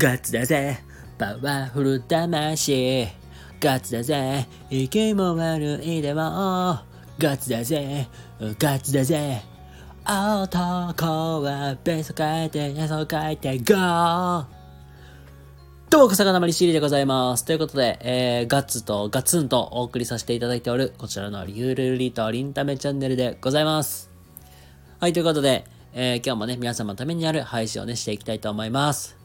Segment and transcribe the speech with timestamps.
[0.00, 0.78] ガッツだぜ。
[1.18, 3.06] パワフル魂。
[3.60, 4.46] ガッツだぜ。
[4.70, 6.20] 生きも悪いでも。
[7.18, 8.08] ガッツだぜ。
[8.40, 9.42] ガッツだぜ。
[10.06, 14.44] 男はベソ書いてへそ書いてゴー。
[15.90, 17.44] どうも、草がなまりしりでございます。
[17.44, 24.10] ということで、えー、ガッツとガツンとお送りさせていただいておる、こちらのゆるりとりんためチャンネルでございます。
[24.98, 29.19] はい、ということで、えー、今日もね、皆様のためにある配信をね、していきたいと思います。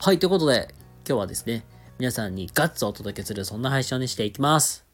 [0.00, 0.68] はい、ということで、
[1.08, 1.64] 今日はですね、
[1.98, 4.84] 皆さんにガッツをお届けする、そんな配信をね、していきます。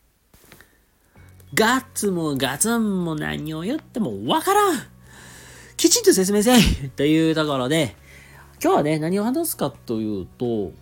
[1.53, 4.79] ガッツもガツンも何を言ってもわからん
[5.77, 6.63] きちんと説明せい
[6.95, 7.97] というところで、
[8.63, 10.73] 今日はね、何を話すかというと、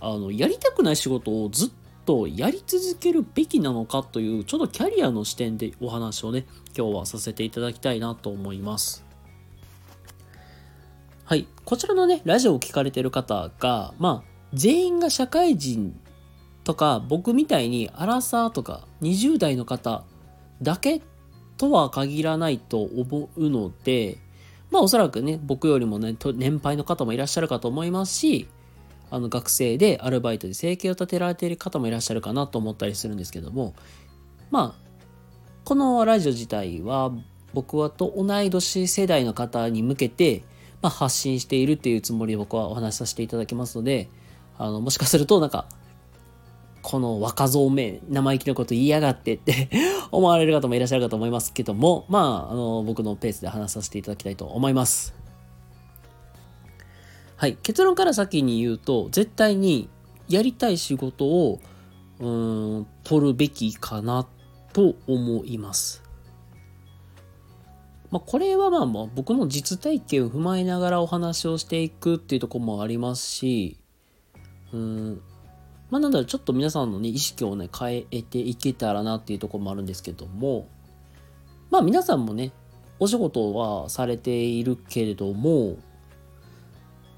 [0.00, 1.70] あの、やりたくない仕事をずっ
[2.04, 9.09] とやり続けるべきなのかという、ちょっとキャリアの視点でお話をね、今日はさせていただきたいなと思います。
[11.30, 11.46] はい。
[11.64, 15.96] こちらのね、ラジオを聞かれてる方が、まあ、全員が社会人
[16.64, 20.02] とか、僕みたいにアラサーとか20代の方
[20.60, 21.00] だけ
[21.56, 24.18] とは限らないと思うので、
[24.72, 28.48] まあおそらくね、僕よりもね、年配の方もいらっしゃるかと思いますし、
[29.12, 33.76] あの学生でアルバイトで生計を立てられている方もいらっしゃるかなと思ったりするんですけども、
[34.50, 34.90] まあ、
[35.64, 37.12] このラジオ自体は
[37.54, 40.42] 僕はと同い年世代の方に向けて、
[40.82, 44.08] まあ、発信しているっていうつもりで僕はお話しさせていただきますので、
[44.58, 45.66] あの、もしかするとなんか、
[46.82, 49.68] この若造め、生意気なこと言いやがってって
[50.10, 55.14] 思われる方もいらっしゃるかと思いますけども、まあ、あの、僕のペースで話させていただきたいと思います。
[57.36, 57.56] はい。
[57.62, 59.88] 結論から先に言うと、絶対に
[60.28, 61.60] やりたい仕事を、
[62.18, 64.26] うん、取るべきかな
[64.72, 66.02] と思います。
[68.10, 73.78] まあ、これはまあまあ僕の実体験を踏まえながらお話をしていくっていうとこもありますし、
[74.72, 75.20] うん、
[75.90, 80.68] まあなんだろう、ちょっと皆さんのね、意識をね、変えていけたらなっていうとこもあるんですけども、
[81.70, 82.52] まあ皆さんもね、
[82.98, 85.76] お仕事はされているけれども、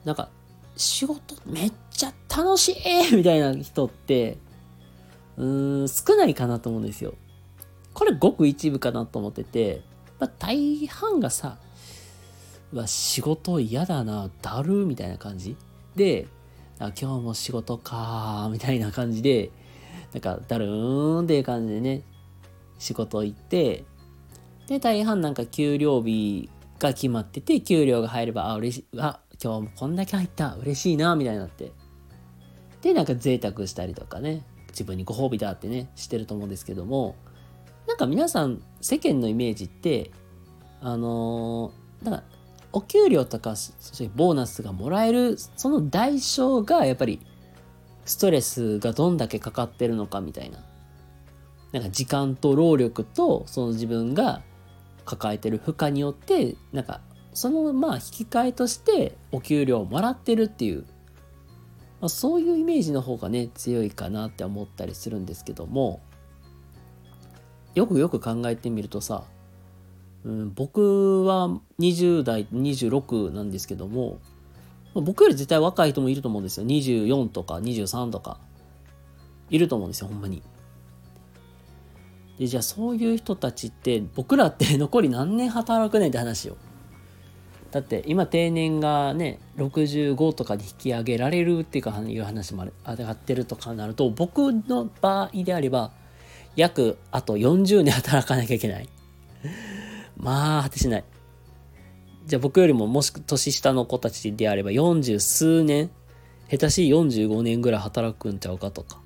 [0.04, 0.28] なんか、
[0.76, 4.38] 仕事めっちゃ楽しいみたいな人って、
[5.36, 7.14] うーん、少ないかなと思うんですよ。
[7.94, 9.82] これごく一部かなと思ってて、
[10.22, 11.58] まあ、大半がさ、
[12.72, 15.56] うわ、仕事嫌だな、だるみたいな感じ
[15.96, 16.28] で、
[16.78, 19.50] あ今日も仕事かみたいな感じで、
[20.12, 22.04] なんか、だるーんっていう感じでね、
[22.78, 23.82] 仕事行って、
[24.68, 31.72] で、大半なんか給料日が決まってて、給料が入れば、あ、嬉しい、あ、今日もこんだけ入った、嬉しいな、みたいになって。
[32.80, 37.16] で、なんか贅沢したりとかね、自分にご褒美だってね、してると思うんですけども、
[38.02, 40.10] か皆さん、世間のイメージって、
[40.80, 42.24] あのーなんか、
[42.72, 47.20] お給料とか、そういうボーナスがもらえる、その代償が、やっぱり、
[48.04, 50.58] ストレスがどんだけかかってるのかみたいな。
[51.70, 54.42] なんか時間と労力と、その自分が
[55.04, 57.00] 抱えてる負荷によって、なんか、
[57.34, 60.84] そのまあ引き換えとしてお給料をもらってるっていう、
[62.00, 66.02] まあ、そういうイメージの方がね強いかなって思ったりするんですけども
[67.74, 69.24] よくよく考えてみるとさ、
[70.24, 74.20] うん、僕は20代26なんですけども
[74.94, 78.38] 僕より絶対若い人もいると思うんですよ24とか23とか
[79.48, 80.42] いると思うんですよほんまに。
[82.38, 86.56] でじゃあそういう人たちって僕らって 残り何年働くねんって話よ。
[87.70, 95.90] だって今定年がね65とかに引き上げられるっていうかいう話もあがってるとかなると僕の場合であれば
[96.56, 98.88] 約あと40年働かなきゃいけない。
[100.16, 101.04] まあ果てしない。
[102.26, 105.90] じゃあ僕よりももし年下の子たちであれば40数年
[106.48, 109.00] 下手しい45年ぐらい働くんちゃうかとか。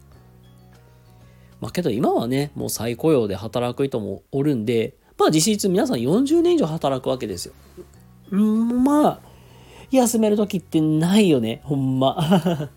[1.60, 7.54] まあけど今はねもう再雇用で働く人もおるんでまあ実質皆さん40年以上働くわけですよ。
[8.30, 9.20] うんまあ、
[9.90, 12.16] 休める時ってないよね、ほんま。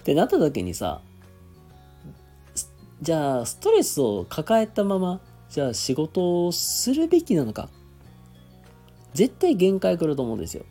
[0.00, 1.02] ってなった時にさ、
[3.02, 5.20] じゃあストレスを抱えたまま、
[5.50, 7.68] じゃあ仕事をするべきなのか。
[9.12, 10.64] 絶対限界来ると思うんですよ。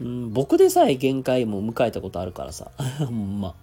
[0.00, 3.50] うん、僕でさえ限界も迎えたことあるからさ、 ほんま。
[3.50, 3.54] っ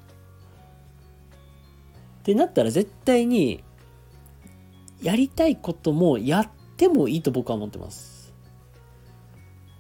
[2.24, 3.66] てなったら絶対に、
[5.02, 8.32] やりたいこともやってもいいと僕は思ってます。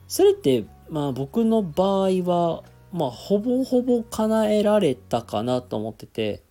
[0.09, 6.43] それって、まあ僕の場合は、まあほぼほぼ叶えられたかなと思ってて、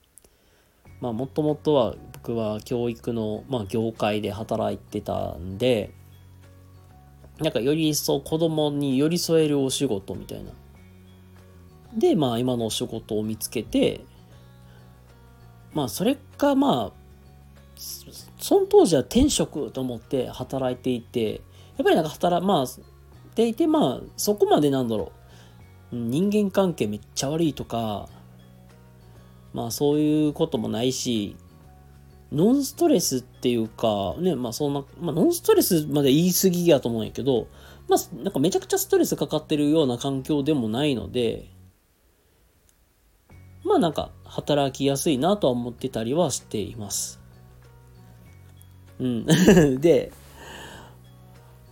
[1.02, 5.90] まあもともとは僕は教育の、まあ、業界で働いてたんで、
[7.40, 10.52] なんかより一層子供に寄り添えるお仕事みたいな。
[11.98, 14.04] で、まあ今のお仕事を見つけて、
[15.74, 17.02] まあそれかまあ、
[18.38, 22.66] その当時は転職と思って働いていて、やっぱりなんか働、まあ、
[23.34, 25.10] でいてまあそこまでなんだろ
[25.90, 25.96] う。
[25.96, 28.08] 人間関係めっちゃ悪いとか、
[29.52, 31.36] まあそういうこともないし、
[32.32, 37.46] ノンストレスっていうか、ね、まあそんな、まあノンストレスまで言い過ぎやと思うんやけど、
[37.88, 41.48] まあなんかめちゃくちゃストレスかかってるような環境でもないので、
[43.64, 47.20] まあなんか働きやすいなとは思ってたりはしています。
[48.98, 49.26] うん。
[49.80, 50.12] で、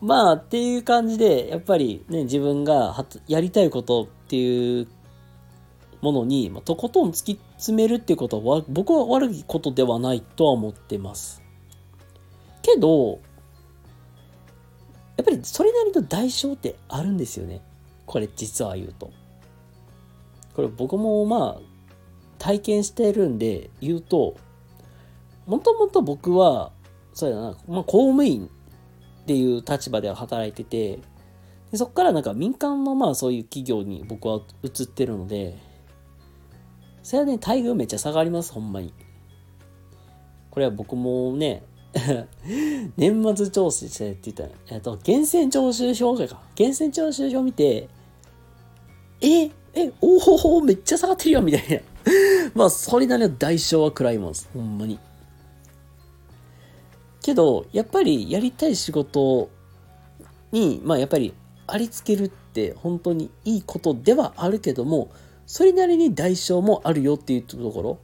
[0.02, 4.88] まあっていう感じで、やっぱりね、自分がやりたいことっていう
[6.00, 11.42] ものに、まあ、とことん突き詰めるっていうことは僕は悪いことではないとは思ってます。
[12.62, 13.20] けど、
[15.16, 17.60] やっぱりそれなりの代償ってあるんですよね。
[18.06, 19.10] これ実は言うと。
[20.54, 21.70] これ僕もまあ
[22.38, 24.36] 体験してるんで言うと、
[25.46, 26.72] もともと僕は、
[27.12, 31.00] そうやな、まあ公務員っていう立場では働いてて、
[31.70, 35.56] でそこからなんか民間のまあそういう企業に僕は移ってるので、
[37.02, 38.92] それはね、待遇めっちゃ下がります、ほんまに。
[40.50, 41.62] これは僕もね、
[42.96, 46.22] 年末調整してって言ったら、えっと、源泉徴収票か。
[46.58, 47.88] 源泉徴収票見て、
[49.20, 49.44] え、
[49.74, 51.80] え、おおおめっちゃ下がってるよみたいな。
[52.54, 54.48] まあ、それなりの代償は食らいます。
[54.52, 54.98] ほんまに。
[57.22, 59.50] けど、やっぱりやりたい仕事
[60.52, 61.34] に、まあやっぱり
[61.66, 65.10] ありつけるって本当にいいことではあるけども、
[65.50, 67.98] それなりに代償もあるよっていうところ。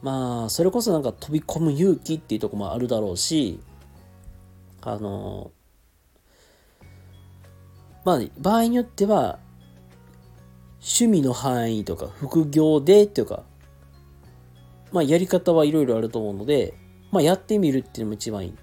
[0.00, 3.60] まあ、それこそなんか飛び込む勇気っていうとこもあるだろうし、
[4.80, 5.50] あの、
[8.02, 9.38] まあ、場合によっては、
[10.76, 13.42] 趣味の範囲とか、副業でっていうか、
[14.90, 16.72] まあ、やり方はいろいろあると思うので、
[17.12, 18.54] まあ、やってみるっていうのも一番いい。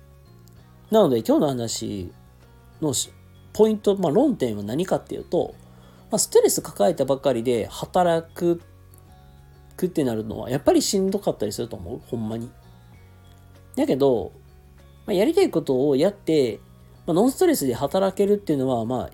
[0.89, 2.11] なので、今日の話
[2.81, 2.95] の
[3.53, 5.53] ポイント、まあ、論点は何かっていうと、
[6.11, 8.61] まあ、ストレス抱えたばかりで働く
[9.83, 12.01] ってなるのはやっぱりしんどかったりすると思う？
[12.05, 12.51] ほんまに。
[13.75, 14.31] だけど、
[15.07, 16.59] まあ、やりたいことをやって、
[17.07, 19.09] まあ、ノンストレスで働けるっていうのはまあ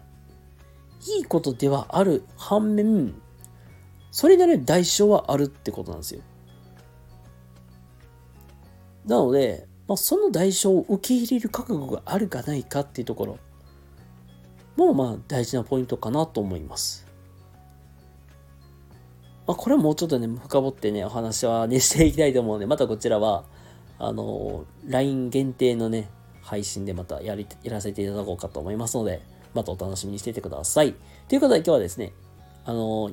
[1.17, 3.13] いいことではある反面
[4.11, 6.21] それなりの代償はあるってことなんですよ。
[9.05, 13.39] なので、まあ、その代償を受け入れる覚悟があるかないかっていうところ
[14.77, 17.05] もまあ大事なポイントかなと思います。
[19.47, 23.45] まあ、これはもうちょっとね、深掘ってね、お話はね、していきたいと思うので、またこちらは、
[23.97, 26.09] あの、LINE 限定のね、
[26.41, 29.21] 配信でまたやり、やらせていただこうかと思いますので、
[29.53, 30.93] またお楽しみにしていてください。
[31.29, 32.13] ということで今日はですね、
[32.65, 33.11] あの、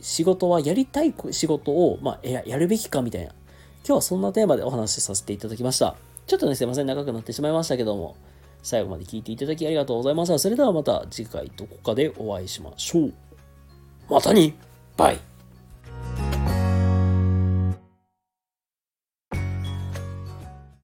[0.00, 3.32] 仕事はやりたい仕事を、まあ、ややるべきかみたいな、
[3.84, 5.96] 今日はそんなテーマでお話しさせていただきました。
[6.26, 8.16] ちょっとね、すいません、長くなってしまいましたけども、
[8.62, 10.38] 最後まで聞いていただきありがとうございます。
[10.38, 13.14] それではまた次回どこかでお会いしましょう。
[14.08, 14.54] またに
[14.96, 15.20] バイ